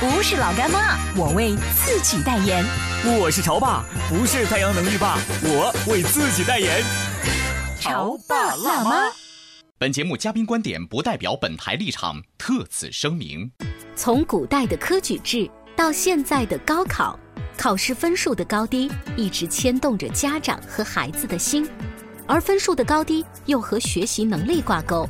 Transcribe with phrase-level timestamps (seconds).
[0.00, 2.64] 不是老干妈，我为自己代言。
[3.20, 6.82] 我是潮爸，不是太阳能浴霸，我为自己代言。
[7.78, 9.12] 潮爸辣妈。
[9.76, 13.50] 本节目嘉宾观点不代表本台立场，特此声明。
[13.94, 17.20] 从古代的科举制到现在的高考，
[17.58, 21.68] 考试分数的高低一直牵动着家长和孩子的心，
[22.26, 25.06] 而分数的高低又和学习能力挂钩。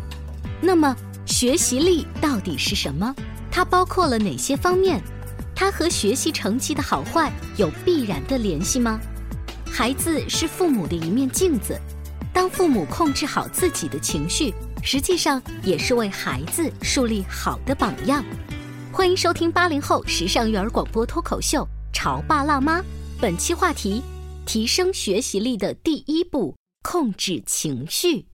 [0.60, 0.97] 那么，
[1.31, 3.14] 学习力到底是什么？
[3.53, 5.00] 它包括了哪些方面？
[5.55, 9.00] 它和学习成绩的好坏有必然的联系吗？
[9.64, 11.81] 孩子是父母的一面镜子，
[12.33, 18.25] 当父母控制好自己的情绪，实际上也是为孩子树立好的榜样。
[18.92, 21.62] 欢迎收听八零后时尚育儿广播脱口秀
[21.97, 22.81] 《潮爸辣妈》，
[23.20, 24.03] 本期话题：
[24.44, 28.27] 提升学习力的第一步——控制情绪。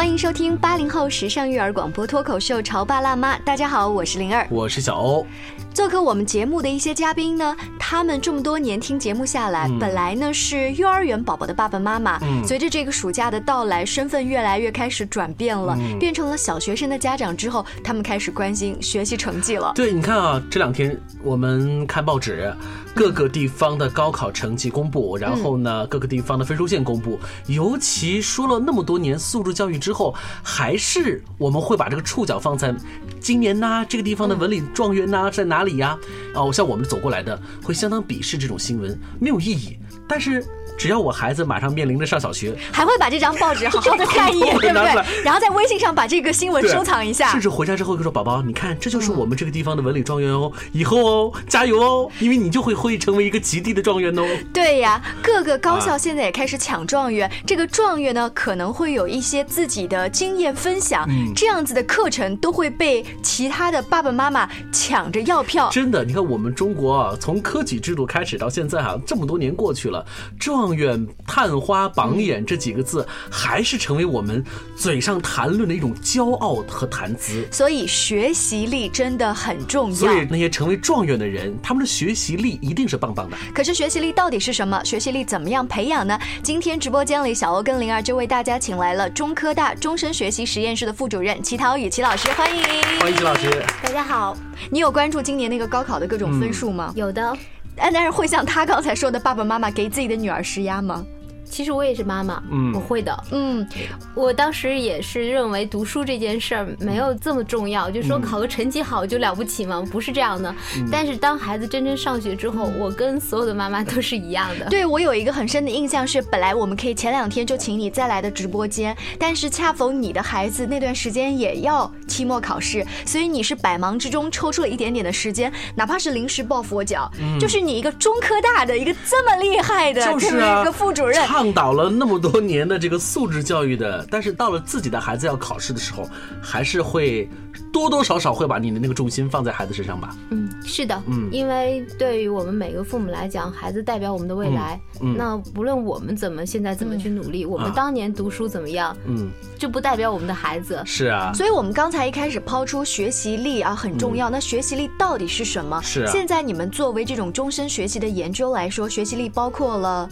[0.00, 5.26] 欢迎收听八零后时尚育儿广播脱口秀《潮爸辣妈》，大家好，我是灵儿，我是小欧。
[5.74, 19.70] 做客我们节目的一些嘉宾呢，他们这么多年听节目下来，本来呢是幼儿园宝宝的爸爸妈妈，随着这个暑假的到来，身份越来越开始转变了，变成了小学生的家长之后，他们开始关心学习成绩了。
[19.74, 22.50] 对，你看啊，这两天我们看报纸，
[22.94, 32.74] 各个地方的高考成绩公布，然后呢，各个地方的分数线公布，尤其说了那么多年素质教育之后，还是我们会把这个触角放在
[33.20, 35.76] 今年呐，这个地方的文理状元呐在哪里？
[35.76, 35.98] 呀，
[36.34, 39.78] 哦，像我们走过来的会相当鄙视这种新闻，没有意义。
[40.08, 40.44] 但是
[40.80, 45.22] 只要我孩子马上面临着上小学，还会把这张报纸好好的看一眼， 对不对？
[45.22, 47.30] 然后在微信上把这个新闻收藏一下。
[47.32, 54.22] 甚至回家之后就说：“宝宝，你看，这就是我们这个地方的文理状元哦，以后哦，加油哦，因为你就会会成为一个极地的状元哦。”
[54.54, 65.68] 对呀，各个高校现在也开始抢状元，这个状元呢可能会有一些自己的经验分享，这样子的课程都会被其他的爸爸妈妈抢着要票。
[65.70, 70.02] 真的，你看我们中国啊，从科举制度开始到现在哈，这么多年过去了。
[70.38, 74.44] 状元、探花、榜眼这几个字，还是成为我们
[74.76, 77.46] 嘴上谈论的一种骄傲和谈资。
[77.50, 79.96] 所以学习力真的很重要。
[79.96, 83.36] 所以那些成为状元的人，他们的学习力一定是棒棒的。
[83.54, 84.82] 可是学习力到底是什么？
[84.84, 86.18] 学习力怎么样培养呢？
[86.42, 92.62] 今天直播间里，小欧跟灵儿就为大家请来了中科大终身学习实验室的副主任齐涛宇齐老师，欢迎，
[93.00, 93.64] 欢迎齐老师。
[93.82, 94.36] 大家好，
[94.70, 96.92] 你有关注今年那个高考的各种分数吗？
[96.96, 97.36] 有的。
[97.80, 101.04] 哎但是会像他刚才说的，爸爸妈妈给自己的女儿施压吗？
[101.50, 103.66] 其实我也是妈妈，嗯，我会的，嗯，
[104.14, 109.84] 我当时也是认为读书这件事儿没有这么重要，就说考个成绩好就了不起吗？
[109.90, 110.54] 不是这样的。
[110.90, 114.66] 但是当孩子真正上学之后，我跟所有的妈妈都是一样的。
[114.70, 127.10] 对我有一个很深的印象是，本来我们可以前两天就请你再来的直播间，但是恰逢你的孩子那段时间也要期末考试，所以你是百忙之中抽出了一点点的时间，哪怕是临时抱佛脚，
[127.40, 131.20] 就是你一个中科大的一个这么厉害的这么一个副主任。
[131.40, 136.06] 倡导了那么多年的这个素质教育的，但是到了自己的孩子要考试的时候，
[136.38, 137.26] 还是会
[137.72, 140.16] 多多少少会把你的那个重心放在孩子身上吧。
[140.30, 144.80] 嗯，是的，嗯，因为对于我们每个父母来讲，孩子代表我们的未来。
[145.00, 150.82] 嗯，那不论我们怎么现在怎么去努力，我们当年读书怎么样，嗯，就不代表我们的孩子。
[150.84, 154.28] 是啊，所以我们刚才一开始抛出学习力啊很重要。
[154.28, 155.80] 那学习力到底是什么？
[155.82, 156.10] 是啊。
[156.10, 160.08] 现在你们作为这种终身学习的研究来说，学习力包括了。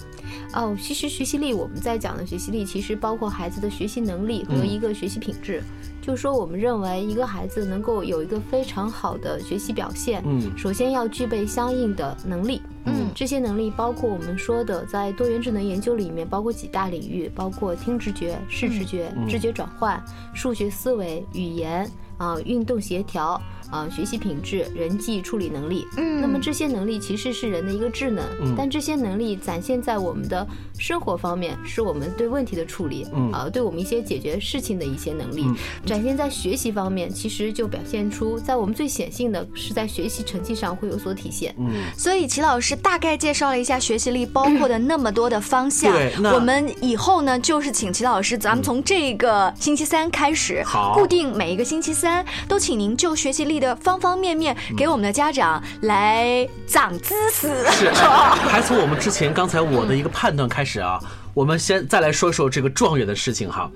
[0.54, 5.62] 哦，其实学习力我们在讲的学习力，其实包括孩子的学习能力和一个学习品质。
[6.08, 20.02] 就是说，我们认为一个孩子能够有一个非常好的学习表现，嗯，首先要具备相应的能力，嗯，这些能力包括我们说的在多元智能研究里面，包括几大领域，包括听直觉、视直觉、知觉转换、
[20.32, 23.38] 数学思维、语言啊、运动协调
[23.70, 25.86] 啊学习品质、人际处理能力。
[25.96, 30.46] 嗯，那么这些能力其实是人的一个智能，嗯但这些能力展现在我们的
[30.78, 35.44] 生活方面，是我们对问题的处理，啊，对我们一些解决事情的一些能力；
[35.86, 41.54] 展现在学习方面，其实就表现出在我们最显性的是在学习成绩上会有所体现。
[41.58, 45.92] 嗯，所以齐老师大概介绍了一下学习力包括的那么多的方向。
[45.92, 57.48] 对，我们以后呢，就是请齐老师，咱们从这个星期三开始，好，固定每一个星期三都请您就学习力的方方面面给我们的家长来长知识。
[57.70, 57.90] 是，
[58.48, 61.00] 还从我们之前刚才我的一个判断开始啊，
[61.34, 63.70] 我们先再来说说这个状元的事情哈。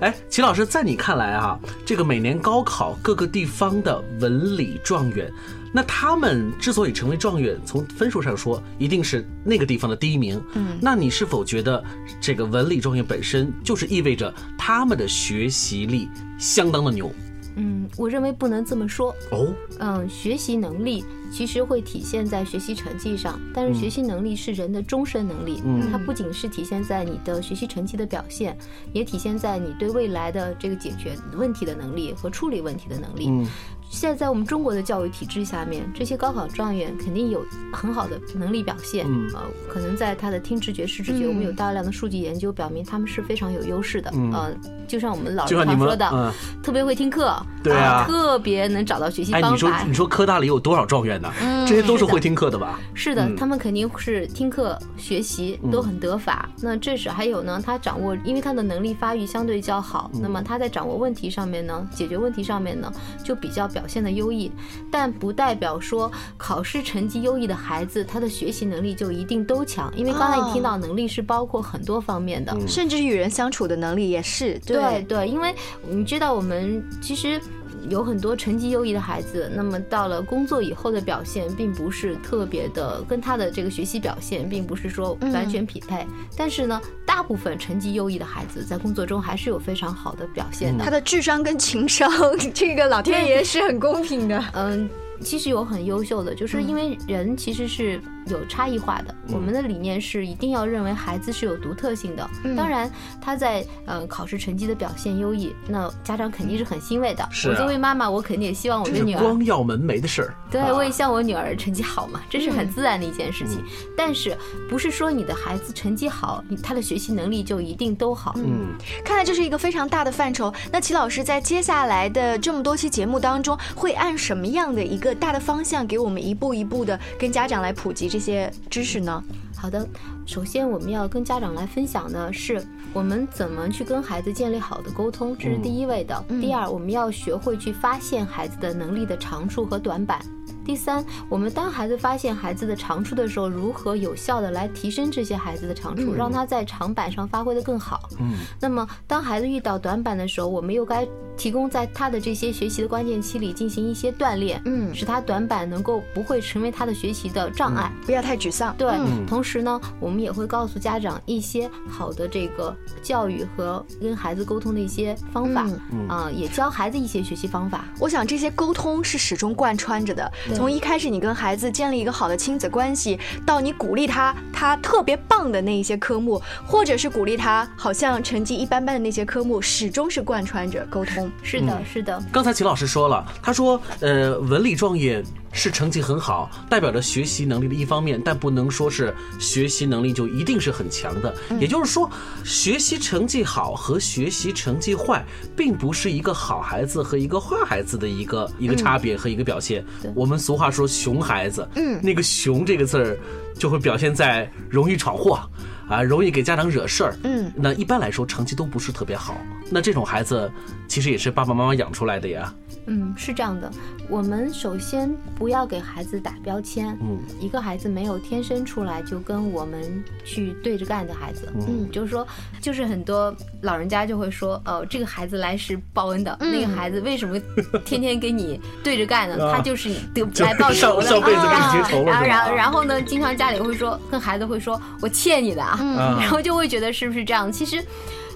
[0.00, 5.30] 哎，齐老师，在你看来啊，这个每年高考各个地方的文理状元。
[5.70, 10.42] 那他们之所以成为状元，从分数上说，一定是那个地方的第一名。
[10.54, 11.84] 嗯，那你是否觉得
[12.18, 16.08] 这个文理状元本身就是意味着他们的学习力
[16.38, 17.12] 相当的牛？
[17.58, 19.14] 嗯，我认为不能这么说。
[19.32, 25.60] 哦，嗯，学习能力其实会体现在学习成绩上，但是学习能力是人的终身能力。
[25.64, 28.56] 嗯，它不仅是体现在你的学习成绩的表现，
[28.92, 33.28] 也体现在你对未来的这个解决问题的能力和处理问题的能力。
[33.28, 33.46] 嗯。
[33.90, 44.54] 现在在我们中国的教育体制下面，这些高考状元肯定有很好的能力表现，呃，可能在他的听直觉、视直觉，我们有大量的数据研究表明他们是非常有优势的，呃，
[44.86, 49.50] 就像我们老师常说的，特别会听课，对啊，特别能找到学习方法。
[49.50, 51.32] 你说你说科大里有多少状元呢？
[51.66, 52.78] 这些都是会听课的吧？
[52.92, 56.48] 是的，他们肯定是听课学习都很得法。
[56.60, 62.92] 那这是还有呢，他掌握，因为他的能力发育相对较好，那么他在掌握问题上面呢，解决问题上面呢，
[63.24, 63.66] 就比较。
[63.78, 64.50] 表现的优异，
[64.90, 69.92] 但不代表说考试成绩优异的孩子，他的学习能力就一定都强。
[69.96, 74.58] 因为刚才你听到能力是包括很多方面的，甚至与人相处的能力也是。
[74.66, 75.54] 对对，因为
[75.88, 77.40] 你知道，我们其实。
[77.88, 86.06] 有很多成绩优异的孩子，那么到了工作以后的表现，并不是特别的，跟他的这个学习表现，并不是说完全匹配。
[86.36, 90.84] 但是呢，大部分成绩优异的孩子在工作中还是有非常好的表现的。
[90.84, 92.10] 他的智商跟情商，
[92.54, 94.44] 这个老天爷是很公平的。
[94.54, 94.88] 嗯。
[95.20, 99.14] 其实有很优秀的，就是因为人其实是有差异化的。
[99.28, 102.28] 我们的理念是一定要认为孩子是有独特性的。
[102.56, 102.90] 当然，
[103.20, 107.28] 他在呃考试成绩的表现优异，那家长肯定是很欣慰的。
[107.46, 110.34] 我作为妈妈，我肯定也希望我的女儿光耀门楣的事儿。
[110.50, 113.62] 对，我也希望我女儿成绩好嘛，这是很自然的一件事情。
[113.96, 114.36] 但是
[114.68, 118.32] 不是说你的孩子成绩好，你他的学习能力就一定都好？
[118.36, 118.68] 嗯，
[119.04, 120.52] 看来这是一个非常大的范畴。
[120.72, 125.08] 那齐老师在接下来的这么多期节目当中，会按什么样的一个？
[125.18, 129.22] 大的方向给我们一步一步的跟家长来普及这些知识呢？
[129.56, 129.86] 好的，
[130.24, 136.24] 首先我们要跟家长来分享的是我们怎么去跟孩子建立好的沟通，这是第一位的。
[136.40, 140.24] 第二，我们要学会去发现孩子的能力的长处和短板。
[140.64, 148.08] 第三，我们当孩子发现孩子的长处的时候，如何有效的来提升这些孩子的长处，让他在长板上发挥的更好。
[148.20, 151.08] 嗯，那么当孩子遇到短板的时候，我们又该
[151.38, 158.74] 提供在他的这些学习的关键期里进行一些锻炼，嗯，使他短板能够不会成为他的学习的障碍，不要太沮丧。
[158.76, 158.92] 对，
[159.26, 165.66] 同时呢，我们也会告诉家长一些好的这个教育和跟孩子沟通的一些方法，
[166.08, 167.84] 啊，也教孩子一些学习方法。
[168.00, 170.30] 我想这些沟通是始终贯穿着的。
[170.54, 181.27] 从一开始你跟孩子建立一个好的亲子关系，到你鼓励他他特别棒的那一些科目，或者是鼓励他好像成绩一般般的那些科目，始终是贯穿着沟通。
[181.42, 182.22] 是的，是的。
[182.32, 185.24] 刚才秦老师说了，他说，呃，文理状元。
[185.50, 191.34] 是成绩很好，代表着学习能力的一方面，但不能说是学习能力就一定是很强的。
[191.58, 192.08] 也就是说，
[192.44, 195.24] 学习成绩好和学习成绩坏，
[195.56, 199.82] 并不是一个好孩子和一个坏孩子的一个一个差别和一个表现。
[200.14, 203.18] 我们俗话说“熊孩子”，嗯，那个“熊”这个字儿
[203.58, 205.40] 就会表现在容易闯祸，
[205.88, 207.16] 啊，容易给家长惹事儿。
[207.24, 209.36] 嗯，那一般来说成绩都不是特别好。
[209.70, 210.50] 那这种孩子
[210.86, 212.52] 其实也是爸爸妈妈养出来的呀。
[212.86, 213.70] 嗯，是这样的。
[214.08, 216.96] 我们首先不要给孩子打标签。
[217.02, 221.52] 嗯，一个孩子没有天生出来就跟我们去对着干的孩子。
[221.54, 222.26] 嗯，就是说，
[222.62, 227.38] 就是很多老人家就会说，哦，这个孩子来是报恩的，那个孩子为什么
[227.84, 229.36] 天天跟你对着干呢？
[229.52, 231.06] 他就是 得来报仇的。
[231.06, 232.10] 上辈子跟你结仇了。
[232.10, 235.77] 然后，然后，然后呢，经常家里会说，跟孩子会说，我欠你的啊。
[235.78, 237.50] 嗯，然后就会觉得是不是这样？
[237.50, 237.82] 其实。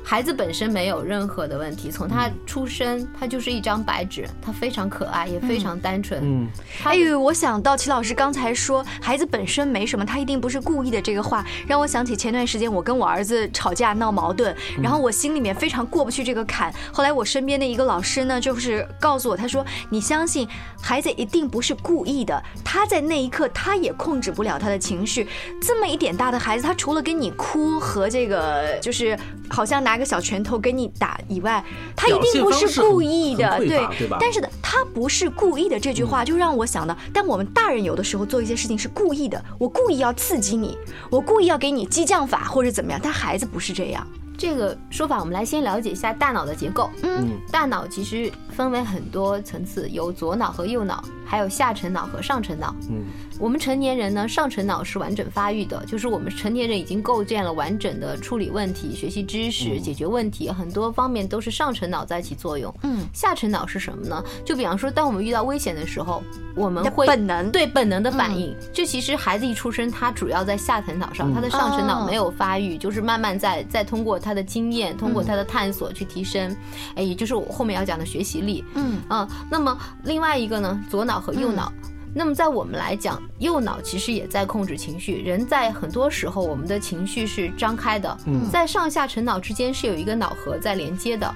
[0.04, 6.20] 孩子本身没有任何的问题，从他出生，他就是一张白纸，他非常可爱，也非常单纯。
[6.22, 6.48] 嗯，
[6.84, 16.72] 哎呦，我想到齐老师刚才说孩子本身没什么，他一定不是故意的这个话，让我想起前段时间我跟我儿子吵架闹矛盾，然后我心里面非常过不去这个坎。
[16.92, 20.46] 后来我身边的一个老师呢，就是告诉我，他说你相信
[20.80, 25.28] 孩子一定不是故意的，他在那一刻他也控制不了他的情绪。
[25.60, 29.16] 这么一点大的孩子，他除了跟你哭和这个就是
[29.48, 31.64] 好像拿个小拳头跟你打以外，
[31.96, 34.08] 他一定不是故意的，对对？
[34.20, 40.76] 但是的，他不是故意的这句话就让我想到，但我们大人有的时候做一些事情是故意的，我故意要刺激你，
[41.10, 44.06] 我故意要给你激将法或者怎么样，但孩子不是这样。
[44.38, 46.90] 这个说法，我们来先了解一下大脑的结构。
[47.02, 51.04] 嗯，大脑其实分为很多层次，有左脑和右脑。
[51.24, 52.74] 还有下层脑和上层脑。
[52.90, 53.04] 嗯，
[53.42, 62.72] 我们成年人呢，上层脑是完整发育的，就是我们成年人已经构建了完整的处理问题、学习知识、解决问题，很多方面都是上层脑在起作用。
[62.82, 64.22] 嗯，下层脑是什么呢？
[64.44, 66.22] 就比方说，当我们遇到危险的时候，
[66.54, 68.54] 我们会本能对本能的反应。
[68.72, 76.56] 就其实孩子一出生，他主要在下层脑上，他的上层脑没有发育，就是慢慢在在通过他的经验，通过他的探索去提升。
[76.94, 78.64] 哎，也就是我后面要讲的学习力。
[78.74, 81.22] 嗯嗯，那么另外一个呢，左脑。
[81.22, 81.72] 和右脑，
[82.14, 85.22] 那么在我们来讲，右脑其实也在控制情绪。
[85.22, 88.16] 人在很多时候，我们的情绪是张开的，
[88.50, 91.34] 在上下沉脑之间是有一个脑核在连接的。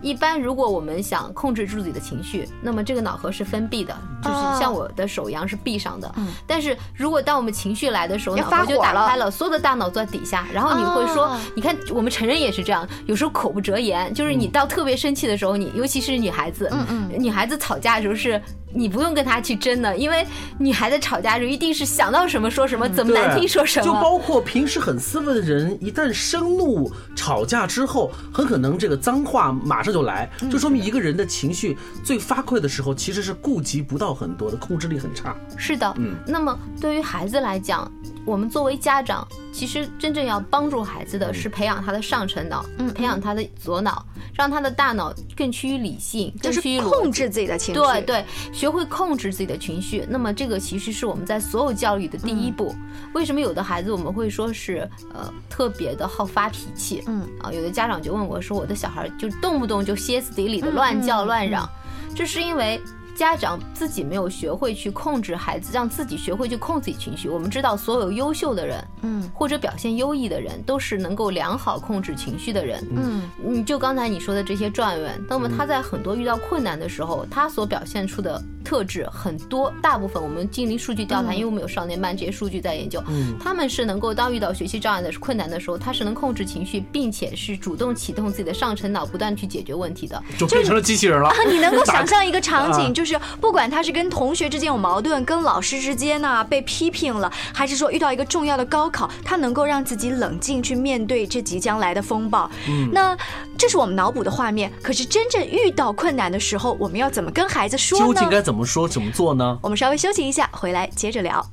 [0.00, 3.92] 一般，如果我们想控制住自己的情绪，那么这个脑核是封闭的，
[4.22, 6.14] 就是像我的手一样是闭上的。
[6.46, 10.46] 但是如果当我们情绪来的时候，脑核就打开了，所有的大脑在底下。
[10.52, 16.70] 然后你会说，你看我们成人也是这样，有时候口不择言，就是你到特别生气的时候，你尤其是女孩子，
[17.18, 18.40] 女孩子吵架的时候是。
[18.74, 20.26] 你不用跟他去争的，因为
[20.58, 23.86] 女孩子吵架时一定是想到什么说什么，怎么难听说什么。
[23.86, 35.34] 就包括平时很斯文的人，一旦生怒吵架之后，很可能这个脏话马上就来，就说明一个人的情绪最发溃的时候，其实是顾及不到很多的，控制力很差。
[35.56, 36.16] 是的，嗯。
[36.26, 37.90] 那么对于孩子来讲，
[38.24, 39.26] 我们作为家长，
[39.58, 47.80] 其实真正要帮助孩子的是培养他的上层脑，嗯，培养他的左脑，让他的大脑更趋于理性，更趋于控制自己的情绪。
[47.80, 48.24] 对对。
[48.52, 52.72] 学会控制自己的情绪，那么这个其实是我们在所有教育的第一步。
[53.14, 57.02] 为什么有的孩子我们会说是呃特别的好发脾气？
[57.08, 61.68] 嗯啊，有的家长就问我说，我的小孩就动不动就歇斯底里的乱叫乱嚷，
[62.14, 62.80] 这是因为。
[63.18, 67.28] 家长自己没有学会去控制孩子，让自己学会去控制情绪。
[67.28, 72.80] 我们知道，所有优秀的人，嗯，或者表现优异的人，都是能够良好控制情绪的人。
[72.94, 83.02] 嗯，你就刚才你说的这些状元，那么他在很多遇到困难的时候，他所表现出的特质很多，大部分我们进行数据调查，因为我们有少年班这些数据在研究，
[83.42, 91.32] 他们是能够当遇到学习障碍的困难的时候，他是能控制情绪，并且是主动启动自己的上层脑，不断去解决问题的，就变成了机器人了。
[91.50, 93.08] 你能够想象一个场景，就是。
[93.08, 102.50] 是，不管他是跟同学之间有矛盾，跟老师之间呢被批评了，还是说遇到一个重要的高考，他能够让自己冷静去面对这即将来的风暴。
[102.68, 103.16] 嗯，那
[103.56, 104.70] 这是我们脑补的画面。
[104.82, 108.04] 可是真正遇到困难的时候，我们要怎么跟孩子说呢？
[108.04, 109.58] 究竟该怎么说、怎么做呢？
[109.62, 111.44] 我们稍微休息一下，回来接着聊。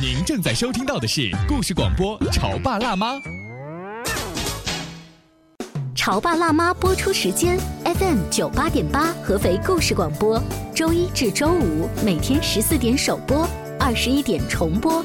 [0.00, 3.14] 您正在收听到的是故事广播《潮爸辣妈》。
[5.94, 10.42] 《潮爸辣妈》播出时间：FM 九八点八，合肥故事广播，
[10.74, 13.46] 周一至周五每天十四点首播，
[13.78, 15.04] 二十一点重播。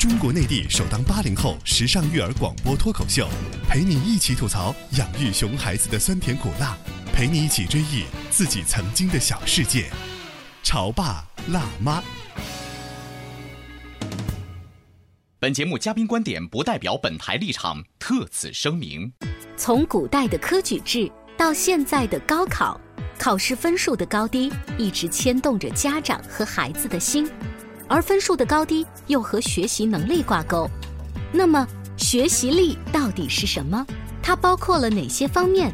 [0.00, 3.28] 中国内地首档八零后时尚育儿广播脱口秀，
[3.68, 6.74] 陪你一起吐槽养育熊孩子的酸甜苦辣，
[7.12, 9.90] 陪你一起追忆自己曾经的小世界。
[10.62, 12.02] 潮爸辣妈。
[15.38, 19.12] 本节目嘉宾观点不代表本台立场，特此声明。
[19.58, 22.80] 从古代的科举制到现在的高考。
[23.18, 27.30] 考试分数的高低一直牵动着家长和孩子的心，
[27.90, 30.70] 而分数的高低又和学习能力挂钩。
[31.32, 31.66] 那么，
[31.96, 33.84] 学习力到底是什么？
[34.22, 35.72] 它包括了哪些方面？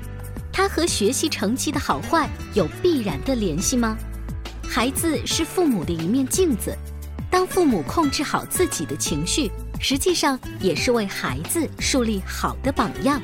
[0.51, 3.99] 它和学习成绩的好坏有必然的联系吗？
[4.67, 6.75] 孩子是父母的一面镜子，
[7.31, 13.21] 当父母控制好自己的情绪，实际上也是为孩子树立好的榜样。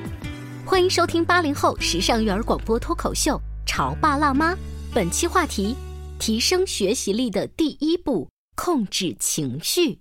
[0.66, 3.40] 欢迎收听八零后时尚育儿广播脱口秀。
[3.64, 4.54] 潮爸辣妈，
[4.92, 5.74] 本期话题：
[6.18, 8.28] 提升学习力的第一步：
[8.64, 9.98] 控制情绪。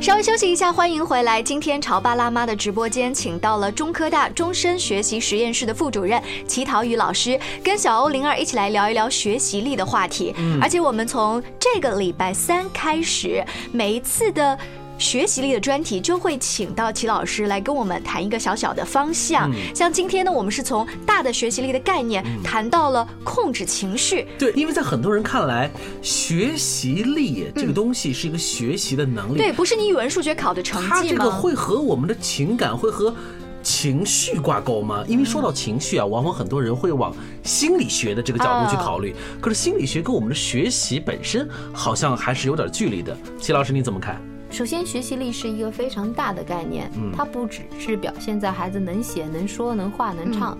[0.00, 1.42] 稍微休息一下，欢迎回来。
[1.42, 10.32] 今天潮爸辣妈的直播间，请到了中科大终身学习实验室的副主任齐陶宇老师，跟小欧灵儿一起来聊一聊学习力的话题。
[10.62, 14.56] 而且我们从这个礼拜三开始，每一次的。
[14.98, 24.26] 学习力的专题就会请到齐老师来跟我们谈一个小小的方向，像今天呢，我们是从大的学习力的概念谈到了控制情绪。
[24.38, 33.14] 对，因为在很多人看来，学习力这个东西是一个学习的能力，对，不是你语文、数学考的成绩它这个会和我们的情感会和
[33.62, 35.04] 情绪挂钩吗？
[35.06, 43.14] 因为说到情绪啊，往往很多人会往心理学的这个角度去考虑，可是心理学跟我们的学习本身好像还是有点距离的。
[43.38, 44.20] 齐老师你怎么看？
[44.56, 50.56] 首先，学习力是一个非常大的概念，它不只是表现在孩子能写、能说、能画、能唱，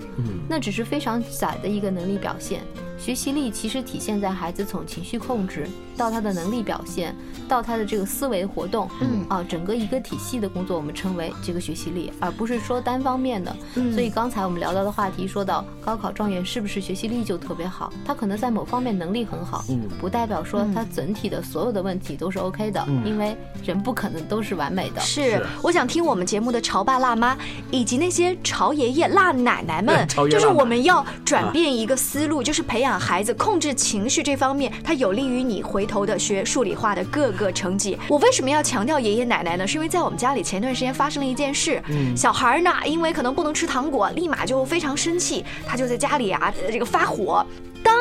[0.47, 2.61] 那只是非常窄的一个能力表现。
[2.99, 7.15] 学习力其实体现在孩子从情绪控制到他的能力表现，
[7.49, 13.55] 到他的这个思维活动，嗯啊，整个一个体系的工作，我们称为这个学习力，而不是说单方面的。
[13.93, 17.93] 所以刚才我们聊到的话题，说到高考状元是不是学习力就特别好？
[18.05, 19.65] 他可能在某方面能力很好，
[20.01, 25.01] 不代表说他整体的所有的问题都是 OK 的，因为人不可能都是完美的。
[25.01, 27.37] 是，我想听我们节目的潮爸辣妈
[27.71, 32.86] 以及那些潮爷爷辣奶奶们， 就是我们要转变一个思路，就是培养。
[32.87, 37.99] 养孩子控制情绪这方面，它有利于你回头的学数理化的各个成绩。
[38.09, 39.67] 我为什么要强调爷爷奶奶呢？
[39.67, 41.83] 是因为在我们家里前段时间发生了一件事，
[42.17, 47.45] 小孩呢，因为可能不能吃糖果，立马就非常生气，他就在家里啊这个发火。
[47.83, 47.95] 当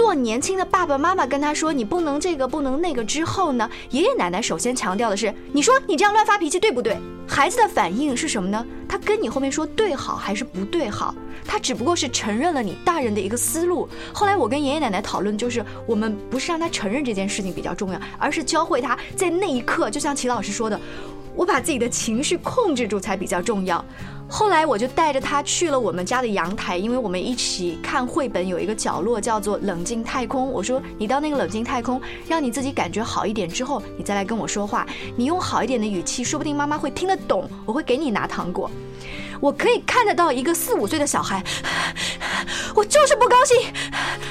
[0.00, 6.96] 做年轻的爸爸妈妈跟他说你不能这个不能那个之后呢，爷爷奶奶首先强调的是，你说你这样乱发脾气对不对？
[7.28, 8.64] 孩子的反应是什么呢？
[8.88, 11.14] 他跟你后面说对好还是不对好？
[11.46, 13.86] 他只不过是承认了你大人的一个思路。
[14.10, 20.80] 后来我跟爷爷奶奶讨论，就是我们不是让他承认这件事情比较重要，而是教会他在那一刻，就像齐老师说的，
[21.40, 23.82] 我把自己的情绪控制住才比较重要。
[24.28, 30.52] 后来我就带着他去了我们家的阳台，因为我们一起看绘本，有一个角落叫做冷静太空。
[30.52, 34.86] 我说你到那个冷静太空，让你自己感觉好一点之后，你再来跟我说话。
[35.16, 37.48] 你用好一点的语气，说不定妈妈会听得懂。
[37.64, 38.70] 我会给你拿糖果。
[39.40, 41.42] 我可以看得到一个四五岁的小孩，
[42.76, 43.72] 我就是不高兴。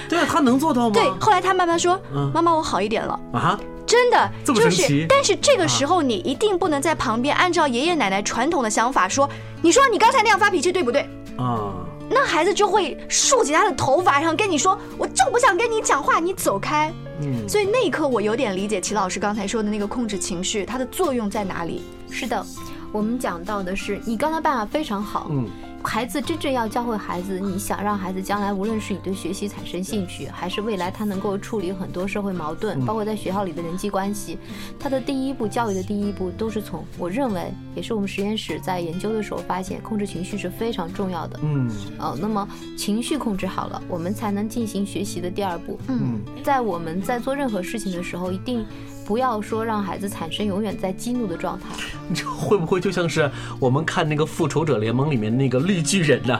[0.07, 0.93] 对啊，他能做到吗？
[0.93, 1.09] 对。
[1.19, 1.99] 后来他慢慢说
[2.31, 3.59] ：“妈妈，我好一点了。”啊。
[3.89, 9.27] 真的就是，但是这个时候你一定不能在旁边按照爷爷奶奶传统的想法说，
[9.63, 11.01] 你说你刚才那样发脾气对不对？
[11.37, 11.73] 啊，
[12.07, 16.93] 那孩子就会竖起他的头发，然后跟你说，我就不想跟你讲话，你走开。
[17.21, 21.81] 嗯，所以那一刻我有点理解齐老师刚才说的那个控制情绪，它的作用在哪里？
[22.11, 22.45] 是的，
[22.91, 25.25] 我们讲到的是你刚才办法非常好。
[25.31, 25.49] 嗯。
[25.83, 34.37] 孩子真正要教会孩子，你想让孩子将来无论是你对学习产生兴趣，还是未来他能够处理很多社会矛盾，包括在学校里的人际关系，
[34.77, 41.39] 他的第一步教育的第一步都是从我认为也是我们实验室在研究的时候发现，控制情绪是非常重要的。
[41.41, 45.79] 嗯，哦，那么情绪控制好了，我们才能进行学习的第二步。
[45.87, 48.65] 嗯，在我们在做任何事情的时候，一定。
[49.09, 51.65] 不要说让孩子产生永远在激怒的状态，
[52.23, 53.27] 会不会就像是
[53.59, 56.39] 我们看那个复仇者联盟里面那个绿巨人呢？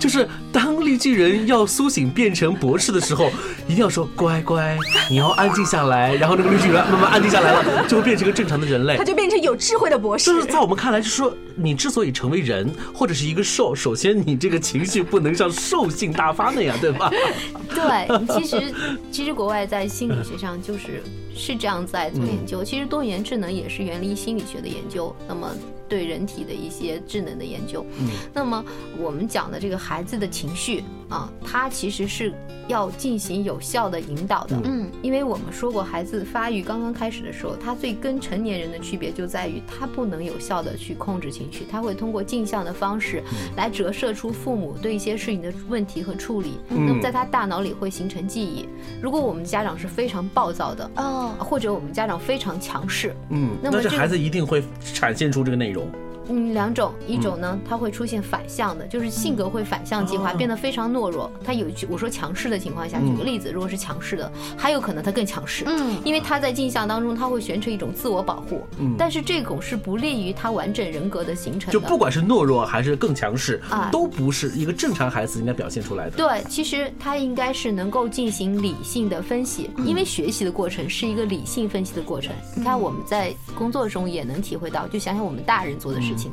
[0.00, 3.30] 就是当绿巨人要苏醒变成博士的时候，
[3.68, 4.76] 一定要说乖乖，
[5.08, 10.24] 你要安静下来，然后那个绿巨人慢慢安静下来了，就会变成一个正常的人类，他就变成有智慧的博士。
[10.24, 17.08] 就是在我们看来，就是说你之所以成为人或者是一个兽，首先你这个情绪不能像兽性大发那样，对吧？
[17.78, 18.74] 对，其实
[19.10, 21.02] 其实国外在心理学上就是
[21.34, 22.10] 是这样在。
[22.10, 25.14] 做研究，其实多元智能也是源于心理学的研究。
[25.28, 25.48] 那么。
[25.88, 28.64] 对人体的一些智能的研究，嗯，那么
[28.98, 32.32] 我们讲的这个孩子的情绪啊，它其实是
[32.68, 43.22] 要进行有效的引导的，嗯，因为我们说过，孩子发育刚刚开始的时候，他最跟成年人的区别就在于他不能有效的去控制情绪，他会通过镜像的方式
[43.56, 48.68] 来折射出父母对一些事情的问题和处理，那么在他大脑里会形成记忆。
[49.00, 55.77] 如果我们家长是非常暴躁的，哦，或者我们家长非常强势，嗯，那么这孩子一定会展现出这个内容。
[55.78, 56.07] と。
[56.28, 61.30] 嗯，两种，一种呢，他会出现反向的，就是性格会反向进化，变得非常懦弱。
[61.44, 71.72] 他有我说强势的情况下，举个例子，如果是强势的，还有可能他更强势，嗯，因为他在镜像当中，他会形成一种自我保护，嗯，但是这种是不利于他完整人格的形成。
[71.72, 76.16] 就不管是懦弱还是更强势啊，都不是一个正常孩子应该表现出来的。
[76.16, 82.34] 对，其实他应该是能够进行理性的分析，因为学习的过程是一个理性分析的过程。
[82.54, 86.17] 你看我们在工作中也能体会到，就想想我们大人做的事情。
[86.18, 86.30] 情。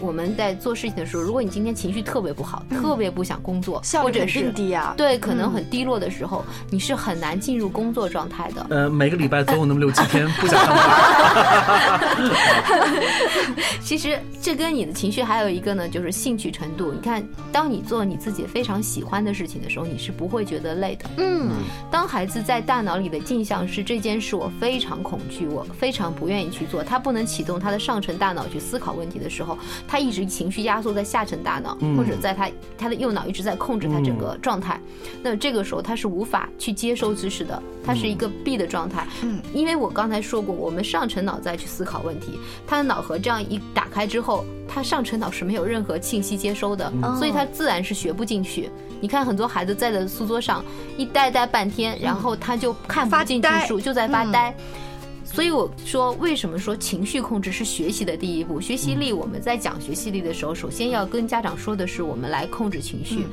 [0.00, 8.66] 我们在做事情的时候，如果你今天情绪特别不好，特别不想工作，或者是低啊，对，可能很低落的时候，你是很难进入工作状态的。
[8.70, 10.88] 呃，每个礼拜总有那么六七天不想上班。
[13.82, 16.92] 其实这跟你的情绪还有一个呢，就是兴趣程度。
[16.92, 21.10] 你看，当你做你自己非常喜欢的事情的时候，你是不会觉得累的。
[21.16, 21.50] 嗯，
[21.90, 29.58] 当孩子在大脑里的镜像是这件事，我非常恐惧，我非常不愿意去做，他不能启动他的上层大脑去思考问题的时候。
[29.86, 34.80] 他一直情绪压缩在下层大脑，或者在他他的右脑一直在控制他整个状态。
[35.22, 39.06] 那这个时候他是无法去接收知识的，他是一个闭的状态。
[39.22, 48.70] 嗯，因为我刚才说过，我们上层脑在去思考问题，他的脑核这样一打开之后，他上层脑是没有任何信息接收的，所以他自然是学不进去。
[49.00, 50.64] 你看很多孩子在的书桌上
[50.96, 54.54] 一呆呆半天，然后他就看不进去书，就在发呆。
[55.30, 58.60] 所以我说，为什么说情绪控制是学习的第一步？
[58.60, 63.26] 学习力，我们在讲学习力的时候，首先要跟家长说的是，我们来控制情绪。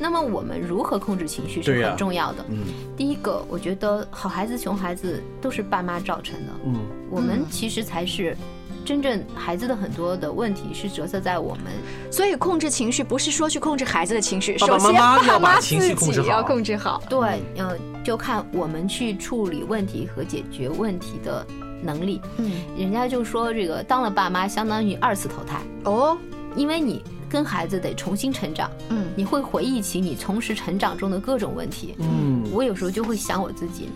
[0.00, 2.44] 那么我们如何控制情绪是很重要的。
[2.48, 2.64] 嗯，
[2.96, 6.52] 第一个，我觉得好孩子、熊孩子都是爸妈造成的。
[6.64, 6.74] 嗯，
[7.10, 8.36] 我们其实才是。
[8.84, 11.64] 真正孩子的很多的问题是折射在我们，
[12.10, 17.02] 所以控制情绪不是说去控制孩子的情绪，首先爸妈自己要控制好。
[17.08, 21.46] 对，嗯，就看我们去处理问题和解决问题的
[21.82, 22.20] 能力。
[22.38, 26.16] 嗯，人家就说这个当了爸妈相当于二次投胎哦，
[26.56, 28.70] 因为你跟孩子得重新成长。
[28.90, 31.94] 嗯，你会回忆起你从时成长中的各种问题。
[31.98, 33.88] 嗯，我有时候就会想我自己。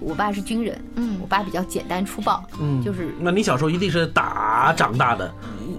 [0.00, 3.14] 我爸是军人，嗯，我爸比较简单粗暴，嗯，就是。
[3.18, 5.32] 那你小时候一定是打长大的，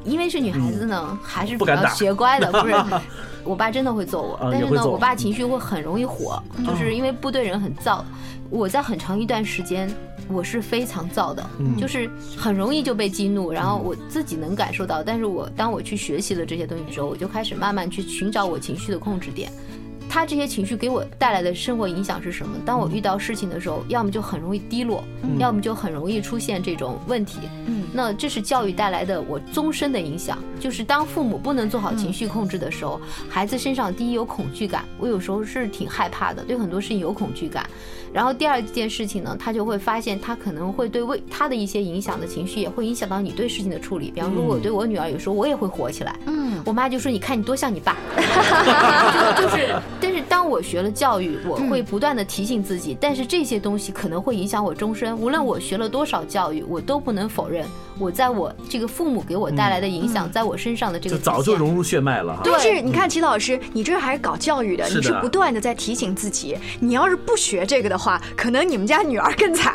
[0.04, 2.76] 因为是女孩子呢，还是比较学乖的， 不是？
[3.44, 8.02] 我爸真的会揍我，但是呢，我爸情绪会很容易火，就是因为部队人很燥。
[8.50, 9.94] 我在很长一段时间，
[10.28, 15.04] 我是非常燥的，就是很容易就被激怒，然后我自己能感受到。
[15.04, 19.52] 但是我当我去学习了这些东西之后，我就开始慢慢去寻找我情绪的控制点。
[20.16, 22.58] 他这些情绪给我带来的生活影响是什么？
[22.66, 25.04] 当我遇到事情的时候，要么就很容易低落，
[25.40, 27.40] 要么就很容易出现这种问题。
[27.66, 30.38] 嗯，那这是教育带来的我终身的影响。
[30.58, 32.98] 就是当父母不能做好情绪控制的时候，
[33.28, 37.70] 孩子身上第一有恐惧感，我有时候是挺害怕的，对很多事情有恐惧感。
[38.14, 44.12] 然后第二件事情呢，他就会发现他可能会对为他的一些影响的情绪，也会影响到你对事情的处理。
[44.12, 46.18] 比方说，我对我女儿有时候我也会火起来。
[46.26, 47.98] 嗯，我妈就说：“你看你多像你爸。
[49.38, 55.18] ”就是，但是当我学了教育，我会不断的提醒自己，但是这些东西可能会影响我终身。
[55.18, 57.66] 无论我学了多少教育，我都不能否认。
[57.98, 62.40] 我在我这个父母给我带来的影响，在我身上的这个，就早就融入血脉了。
[62.44, 66.56] 但是你看，齐老师，你这还是搞教育的，你是不断的在提醒自己。
[66.80, 69.74] 你要是不学这个的话， 可能你们家女儿更惨。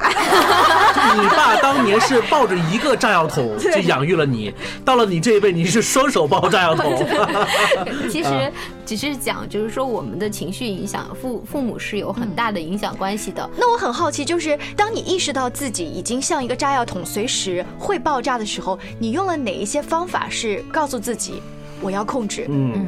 [1.20, 7.04] 你爸当年是抱着一个炸药桶 就养育了你，到了你这一辈，你是双手抱炸药桶。
[8.08, 8.52] 其实
[8.96, 13.48] 只是讲，就是说我们的情绪影响父父母是有很大的影响关系的。
[13.56, 18.20] 那我很好奇，就是当你意识到自己已经像一个炸药桶，随时会爆。
[18.20, 21.40] 炸的时候，你用了哪一些方法是告诉自己
[21.80, 22.46] 我要控制？
[22.50, 22.86] 嗯，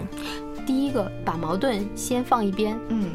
[0.67, 2.79] 第一个把矛盾先放一边。
[2.89, 3.13] 嗯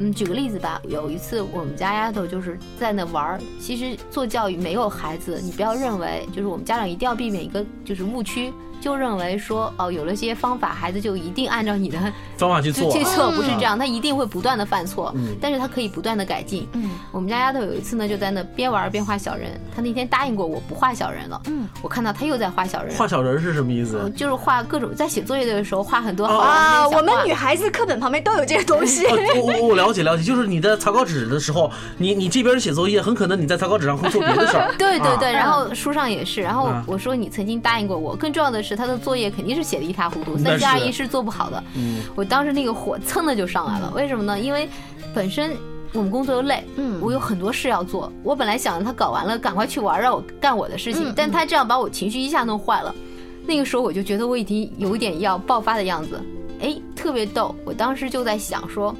[0.00, 3.40] 嗯，举个例子吧，有一次我们家丫头就是在那玩儿。
[3.60, 8.52] 其实做教育没有孩子，你不要认为就是我们家长一定要避免一个就是误区。
[8.80, 11.98] 就认为说哦，有了些方法，孩子就一定按照你的
[12.36, 12.90] 方法去做。
[12.90, 16.66] 去错不是这样，他一定会不断的犯错，但是他可以不断的改进。
[16.72, 19.60] 嗯，我们家丫头有一次呢，就在那边玩边画小人。
[19.74, 21.40] 他那天答应过我不画小人了。
[21.46, 22.94] 嗯，我看到他又在画小人。
[22.96, 24.10] 画小人是什么意思？
[24.16, 26.88] 就是画各种在写作业的时候画很多啊。
[26.88, 29.04] 我们女孩子课本旁边都有这些东西。
[29.06, 34.74] 我我我了解了解，就是你的草稿纸的时候，你你这边写作业，很可能你在草稿纸上会做别的事儿。
[34.78, 36.40] 对对对，然后书上也是。
[36.40, 39.50] 然后我说你曾经答应过我，更重要的是他的作业肯定。
[39.50, 41.62] 是写的一塌糊涂，三加二一是做不好的。
[41.74, 43.92] 嗯，我当时那个火蹭的就上来了。
[43.94, 44.38] 为什么呢？
[44.38, 44.68] 因为
[45.12, 45.56] 本身
[45.92, 48.10] 我们工作又累，嗯，我有很多事要做。
[48.22, 52.94] 我本来想着他搞完了赶快去玩，让我干我的事情，但他这样把我情绪一下弄坏了。
[53.44, 56.18] 那个时候我就觉得我已经有点要爆发的样子。
[56.60, 57.54] 哎，特别逗。
[57.64, 58.94] 我当时就在想说，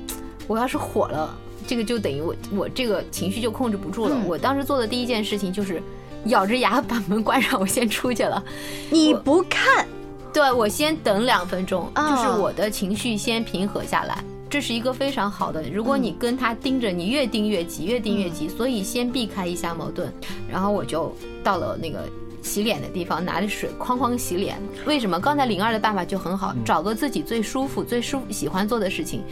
[0.48, 1.35] 我要是火了，
[1.66, 4.16] 这个就等于我我这个情绪就控制不住了。
[4.26, 5.80] 我当时做的第一件事情就是
[6.26, 8.42] 咬着牙把门关上，我先出去了。
[8.90, 9.87] 你不看。
[10.33, 15.61] 对，我先等两分钟，就是我的情绪先平和下来，这是一个非常好的。
[15.68, 20.12] 如果你跟他盯着，你越盯越急，越盯越急，所以先避开一下矛盾。
[20.48, 22.09] 然后我就到了那个
[22.42, 24.56] 洗脸的地方拿着水哐哐洗脸。
[24.87, 25.18] 为什么？
[25.18, 29.24] 刚才灵儿的办法就很好，找个自己最舒服、最舒喜欢做的事情。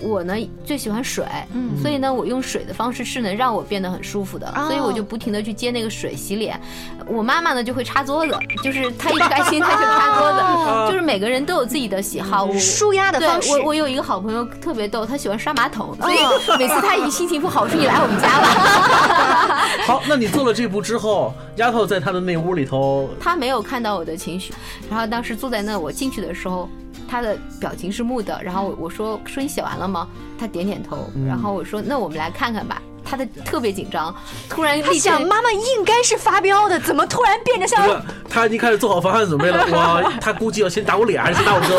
[0.00, 1.24] 我呢最喜欢水，
[1.54, 6.60] 嗯，所以呢我用水的方式是能让我变得很舒服的，所以我就不停的去接那个水洗脸。
[7.06, 10.40] 我妈妈呢就会擦桌子， 就是她一不开心她就擦桌子，
[10.90, 13.52] 就是每个人都有自己的喜好，舒压的方式。
[13.52, 16.16] 我我有一个好朋友特别逗，他喜欢刷马桶，所以
[16.58, 19.66] 每次他一心情不好，我说你来我们家吧。
[19.86, 24.52] 好，那你做了这步之后，丫头在她的那屋里头，她没有看到我的情绪，
[24.90, 26.68] 然后当时坐在那，我进去的时候。
[27.12, 30.08] 他的表情是木的，然后我说说你写完了吗？
[30.40, 32.80] 他点点头，然后我说那我们来看看吧。
[33.04, 34.14] 他的特别紧张，
[34.48, 38.02] 突然他想妈妈应该是发飙的，怎么突然变得像？
[38.30, 39.66] 他已经开始做好防范准备了。
[39.76, 41.78] 哇，他估计要先打我脸还是先打我哥？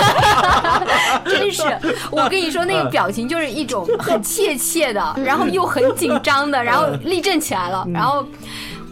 [1.32, 1.64] 真是，
[2.12, 8.24] 我跟你说那个表情就是一种很怯怯的，然后又很紧张的，然后立正起来了，然后。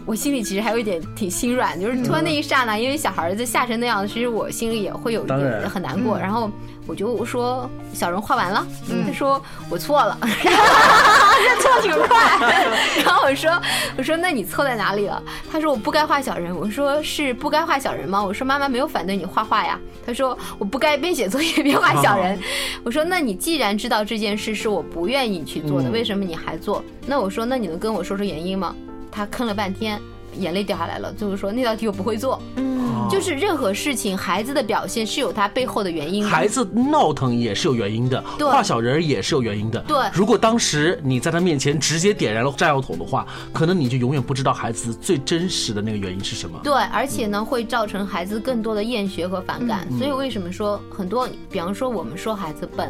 [0.06, 6.18] 我心里其实还有一点挺心软，就是突然那一刹那，因为小孩子吓成那样，其实我心里也会有一点很难过。
[6.18, 6.50] 然后
[6.88, 8.66] 我就说：“小人画完了。”
[9.06, 10.18] 他说：“我错了。
[10.26, 12.38] ”他错挺快。
[13.04, 13.52] 然后我说
[13.98, 22.38] ：“我说那你错在哪里了？”他说：“我不该画小人。”我说：“是不该画小人吗？”我说：“妈妈没有反对你画画呀。”他说：“我不该边写作业边画小人。
[22.84, 28.76] ”我说：“那你既然知道这件事是我不愿意去做的，为什么你还做？”那我说：“那你能跟我说说原因吗？”
[29.12, 30.00] 他坑了半天，
[30.40, 32.42] 眼泪掉下来了，最后说那道题我不会做。
[32.56, 36.30] 嗯，就是任何事情，孩子的表现是有他背后的原因的。
[36.30, 39.80] 孩子闹腾也是有原因的，画小人也是有原因的。
[39.82, 46.60] 对，如果当时你在他面前直接点燃了炸药桶的话，可能你就永远不知道孩子最真实的那个原因是什么。
[46.64, 49.86] 对，而且呢，会造成孩子更多的厌学和反感。
[49.98, 52.90] 所以为什么说很多，比方说我们说孩子笨。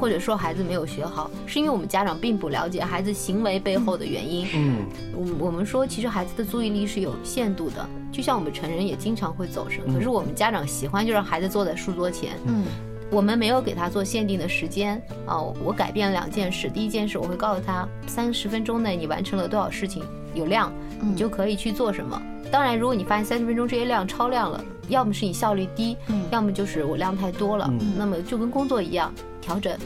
[0.00, 4.46] 或者说孩子没有学好，是因为我们家长并不了解孩子行为背后的原因。
[4.54, 9.80] 嗯，我我们说其实孩子的注意力是有限度的，就像我们成人也经常会走神。
[9.92, 12.32] 可是我们家长喜欢就让孩子坐在书桌前。
[12.46, 12.64] 嗯，
[13.10, 15.40] 我们没有给他做限定的时间啊。
[15.40, 20.02] 我改变了两件事，第一件事我会告诉他，三十分钟内你完成了多少事情，
[20.34, 22.20] 有量，你就可以去做什么。
[22.50, 25.96] 当然，如果你发现三十分钟这些量超量了，要么是你效率低，
[26.30, 27.68] 要么就是我量太多了。
[27.96, 29.12] 那么就跟工作一样。
[29.44, 29.76] 调整，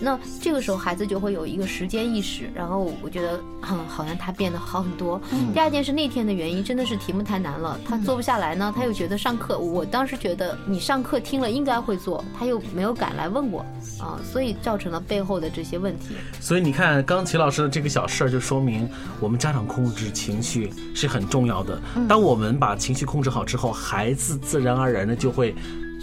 [0.00, 5.20] 那这个时候孩子就会有一个时间意识，然后我觉得，嗯，好像他变得好很多。
[5.54, 8.74] 第二件是那天的原因，真的是题目太难了，他做不下来呢。
[8.76, 13.60] 他又觉得上课，我当时觉得你上课听了应该会做，他又没有敢来问我，
[14.00, 16.16] 啊，所以造成了背后的这些问题。
[16.40, 18.88] 所以你看，刚齐老师的这个小事儿，就说明
[19.20, 21.80] 我们家长控制情绪是很重要的。
[22.08, 25.54] 当我们把情绪控制好之后，孩子自然而然的就会。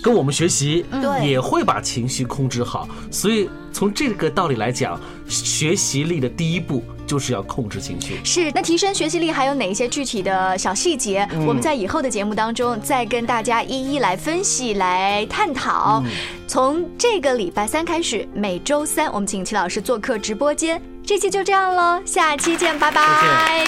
[0.01, 0.85] 跟我们学习，
[1.23, 2.87] 也会把情绪控制好。
[3.11, 8.19] 所以从这个道理来讲，学习力的第一步就是要控制情绪。
[8.23, 11.27] 是，那提升学习力还有哪一些具体的小细节？
[11.47, 16.03] 我们在以后的节目当中再跟大家一一来分析、来探讨。
[16.47, 20.81] 从这个礼拜三开始，每周三我们请齐老师做客直播间。
[21.03, 23.67] 这期就这样喽，下期见，拜拜。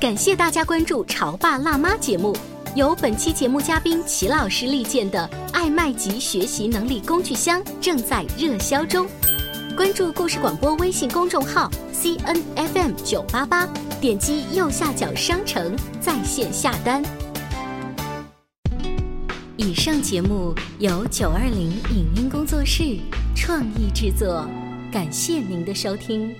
[0.00, 2.36] 感谢大家关注《潮爸辣妈》节目。
[2.74, 9.06] 由本期节目嘉宾齐老师力荐的爱麦吉学习能力工具箱正在热销中，
[9.76, 13.68] 关注故事广播微信公众号 C N F M 九八八，
[14.00, 17.02] 点击右下角商城在线下单。
[19.58, 22.98] 以上节目由九二零影音工作室
[23.36, 24.48] 创意制作，
[24.90, 26.34] 感谢您的收听。